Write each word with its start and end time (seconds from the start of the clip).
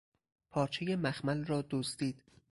پارچهٔ 0.49 0.95
مخمل 0.95 1.45
را 1.45 1.61
دزدید 1.69 2.23